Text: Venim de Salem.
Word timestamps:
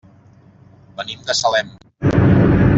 Venim 1.01 1.29
de 1.29 1.37
Salem. 1.43 1.71